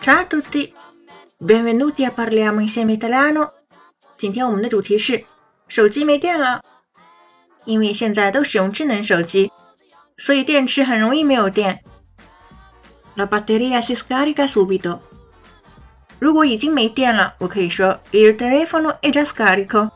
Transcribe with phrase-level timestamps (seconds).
[0.00, 0.72] Ciao a tutti,
[1.38, 3.52] benvenuti a parliamo insieme italiano。
[4.16, 5.24] 今天我们的主题是
[5.68, 6.62] 手机没电了，
[7.64, 9.50] 因为现在都使用智能手机，
[10.16, 11.80] 所以电池很容易没有电。
[13.16, 15.00] La batteria si scarica subito。
[16.18, 19.90] 如果已经没电了，我可以说 il telefono è già scarico，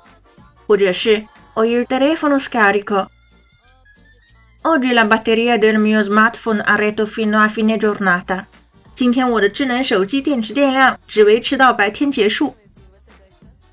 [0.66, 7.79] 或者是 ho il telefono scarico。Oggi la batteria del mio smartphone ha retto fino a fine
[7.79, 8.46] giornata。
[8.96, 12.56] 今天我的智能手机电池电量只维持到白天结束。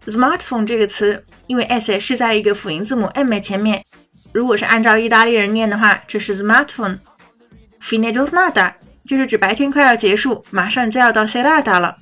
[0.07, 3.85] Smartphone 这个词，因为 s 是在一个辅音字母 m 前面，
[4.33, 7.01] 如果是按照意大利人念的话，这是 smartphone。
[7.83, 11.99] Fine giornata 就是指白天快要结束，马上就要到 serata 了。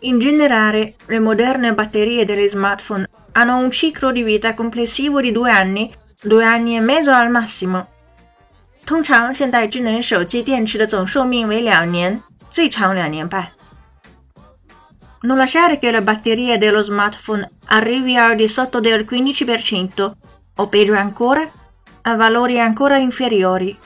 [0.00, 5.50] In generale, le moderne batterie degli smartphone hanno un ciclo di vita complessivo di due
[5.50, 5.90] anni,
[6.22, 7.88] due anni e mezzo al massimo。
[8.87, 13.47] 通常，现代智能手机电池的总寿命为两年，最长两年半。
[15.21, 20.13] Non lasciare che la batteria dello smartphone arrivi al di sotto del 15%,
[20.57, 21.49] o peggio ancora,
[22.01, 23.77] a valori ancora inferiori。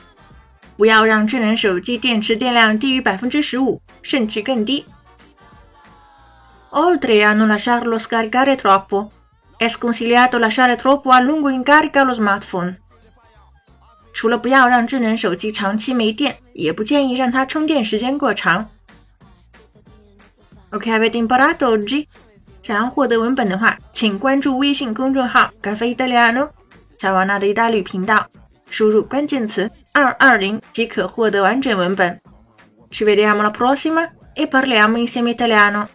[0.76, 4.84] 不要让智能手机电池电量低于百分之十五，甚至更低。
[6.70, 9.10] Oltre a non lasciarlo scaricare troppo,
[9.56, 12.78] è sconsigliato lasciare troppo a lungo in carica lo smartphone。
[14.13, 18.69] 除了不要让智能手机长期没电，也不建议让它充电时间过长。
[20.71, 22.07] Ok, avete imparato oggi？
[22.61, 26.49] 想要获得文本的话，请关注微信公众号“咖啡意大利诺”
[26.97, 28.25] 查瓦纳的意大利频道，
[28.69, 32.21] 输入关键词“二二零”即可获得完整文本。
[32.89, 35.87] Ci vediamo la prossima e parliamo insieme italiano。